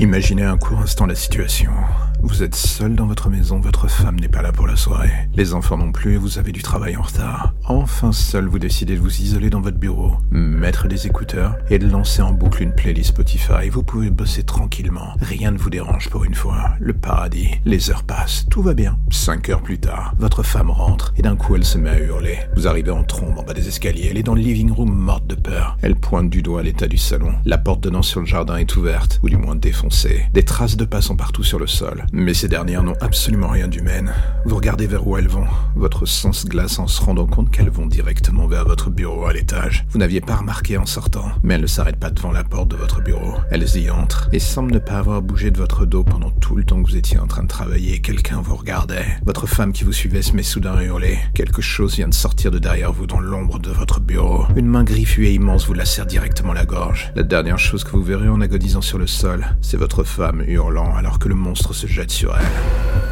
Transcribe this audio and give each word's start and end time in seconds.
Imaginez 0.00 0.44
un 0.44 0.56
court 0.56 0.78
instant 0.78 1.04
la 1.04 1.14
situation. 1.14 1.72
Vous 2.22 2.42
êtes 2.42 2.54
seul 2.54 2.94
dans 2.94 3.06
votre 3.06 3.28
maison, 3.28 3.60
votre 3.60 3.86
femme 3.86 4.18
n'est 4.18 4.28
pas 4.28 4.40
là 4.40 4.50
pour 4.50 4.66
la 4.66 4.76
soirée. 4.76 5.10
Les 5.34 5.52
enfants 5.52 5.76
non 5.76 5.92
plus 5.92 6.14
et 6.14 6.16
vous 6.16 6.38
avez 6.38 6.52
du 6.52 6.62
travail 6.62 6.96
en 6.96 7.02
retard. 7.02 7.52
Enfin 7.66 8.10
seul, 8.12 8.46
vous 8.46 8.58
décidez 8.58 8.94
de 8.94 9.00
vous 9.00 9.20
isoler 9.20 9.50
dans 9.50 9.60
votre 9.60 9.76
bureau, 9.76 10.16
mettre 10.30 10.88
des 10.88 11.06
écouteurs 11.06 11.56
et 11.68 11.78
de 11.78 11.86
lancer 11.86 12.22
en 12.22 12.32
boucle 12.32 12.62
une 12.62 12.74
playlist 12.74 13.10
Spotify. 13.10 13.68
Vous 13.70 13.82
pouvez 13.82 14.08
bosser 14.08 14.42
tranquillement. 14.42 15.14
Rien 15.20 15.50
ne 15.50 15.58
vous 15.58 15.68
dérange 15.68 16.08
pour 16.08 16.24
une 16.24 16.34
fois. 16.34 16.70
Le 16.80 16.94
paradis. 16.94 17.50
Les 17.66 17.90
heures 17.90 18.04
passent. 18.04 18.46
Tout 18.50 18.62
va 18.62 18.72
bien. 18.72 18.98
Cinq 19.10 19.50
heures 19.50 19.62
plus 19.62 19.80
tard, 19.80 20.14
votre 20.18 20.42
femme 20.42 20.70
rentre 20.70 21.12
et 21.18 21.22
d'un 21.22 21.36
coup 21.36 21.56
elle 21.56 21.64
se 21.64 21.76
met 21.76 21.90
à 21.90 22.00
hurler. 22.00 22.38
Vous 22.56 22.66
arrivez 22.66 22.90
en 22.90 23.04
trombe 23.04 23.38
en 23.38 23.42
bas 23.42 23.54
des 23.54 23.68
escaliers. 23.68 24.08
Elle 24.10 24.18
est 24.18 24.22
dans 24.22 24.34
le 24.34 24.40
living 24.40 24.72
room 24.72 24.94
morte 24.94 25.26
peur. 25.40 25.76
Elle 25.82 25.96
pointe 25.96 26.30
du 26.30 26.42
doigt 26.42 26.62
l'état 26.62 26.86
du 26.86 26.98
salon. 26.98 27.32
La 27.44 27.58
porte 27.58 27.80
donnant 27.80 28.02
sur 28.02 28.20
le 28.20 28.26
jardin 28.26 28.56
est 28.56 28.76
ouverte, 28.76 29.20
ou 29.22 29.28
du 29.28 29.36
moins 29.36 29.56
défoncée. 29.56 30.24
Des 30.32 30.44
traces 30.44 30.76
de 30.76 30.84
pas 30.84 31.00
sont 31.00 31.16
partout 31.16 31.44
sur 31.44 31.58
le 31.58 31.66
sol. 31.66 32.04
Mais 32.12 32.34
ces 32.34 32.48
dernières 32.48 32.82
n'ont 32.82 32.96
absolument 33.00 33.48
rien 33.48 33.68
d'humaine. 33.68 34.12
Vous 34.44 34.56
regardez 34.56 34.86
vers 34.86 35.06
où 35.06 35.16
elles 35.16 35.28
vont. 35.28 35.46
Votre 35.76 36.06
sens 36.06 36.44
glace 36.44 36.78
en 36.78 36.86
se 36.86 37.02
rendant 37.02 37.26
compte 37.26 37.50
qu'elles 37.50 37.70
vont 37.70 37.86
directement 37.86 38.46
vers 38.46 38.64
votre 38.64 38.90
bureau 38.90 39.26
à 39.26 39.32
l'étage. 39.32 39.86
Vous 39.90 39.98
n'aviez 39.98 40.20
pas 40.20 40.36
remarqué 40.36 40.76
en 40.76 40.86
sortant, 40.86 41.30
mais 41.42 41.54
elles 41.54 41.62
ne 41.62 41.66
s'arrêtent 41.66 41.96
pas 41.96 42.10
devant 42.10 42.32
la 42.32 42.44
porte 42.44 42.70
de 42.70 42.76
votre 42.76 43.00
bureau. 43.00 43.34
Elles 43.50 43.76
y 43.76 43.90
entrent 43.90 44.28
et 44.32 44.38
semblent 44.38 44.72
ne 44.72 44.78
pas 44.78 44.98
avoir 44.98 45.22
bougé 45.22 45.50
de 45.50 45.58
votre 45.58 45.86
dos 45.86 46.04
pendant 46.04 46.30
tout 46.30 46.56
le 46.56 46.64
temps 46.64 46.82
que 46.82 46.88
vous 46.88 46.96
étiez 46.96 47.18
en 47.18 47.26
train 47.26 47.42
de 47.42 47.48
travailler. 47.48 48.00
Quelqu'un 48.00 48.40
vous 48.40 48.56
regardait. 48.56 49.06
Votre 49.24 49.46
femme 49.46 49.72
qui 49.72 49.84
vous 49.84 49.92
suivait 49.92 50.22
se 50.22 50.34
met 50.34 50.42
soudain 50.42 50.74
à 50.74 50.84
hurler. 50.84 51.18
Quelque 51.34 51.62
chose 51.62 51.96
vient 51.96 52.08
de 52.08 52.14
sortir 52.14 52.50
de 52.50 52.58
derrière 52.58 52.92
vous 52.92 53.06
dans 53.06 53.20
l'ombre 53.20 53.58
de 53.58 53.70
votre 53.70 54.00
bureau. 54.00 54.44
Une 54.56 54.66
main 54.66 54.84
griffue 54.84 55.26
immense 55.34 55.66
vous 55.66 55.74
la 55.74 55.84
serre 55.84 56.06
directement 56.06 56.52
la 56.52 56.64
gorge. 56.64 57.12
La 57.14 57.22
dernière 57.22 57.58
chose 57.58 57.84
que 57.84 57.90
vous 57.90 58.02
verrez 58.02 58.28
en 58.28 58.40
agonisant 58.40 58.82
sur 58.82 58.98
le 58.98 59.06
sol, 59.06 59.46
c'est 59.60 59.76
votre 59.76 60.04
femme 60.04 60.42
hurlant 60.46 60.94
alors 60.94 61.18
que 61.18 61.28
le 61.28 61.34
monstre 61.34 61.72
se 61.74 61.86
jette 61.86 62.10
sur 62.10 62.36
elle. 62.36 63.09